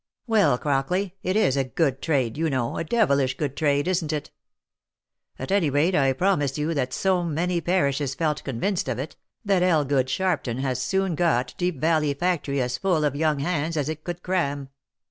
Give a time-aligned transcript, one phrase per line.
[0.25, 4.31] "Well, Crockley, it is a good trade, you know, a devilish good trade, isn't it?
[5.37, 9.61] At any rate I promise you that so many parishes felt convinced of it, that
[9.61, 14.03] Elgood Sharpton had soon got Deep Valley factory as full of young hands as it
[14.03, 14.69] could cram.